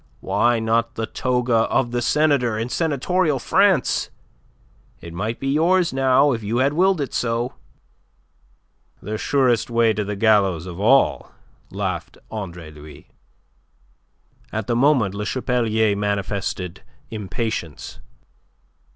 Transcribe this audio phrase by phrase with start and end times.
[0.19, 4.09] Why not the toga of the senator in senatorial France?
[4.99, 7.53] It might be yours now if you had willed it so."
[8.99, 11.29] "The surest way to the gallows of all,"
[11.69, 13.09] laughed Andre Louis.
[14.51, 16.81] At the moment Le Chapelier manifested
[17.11, 17.99] impatience.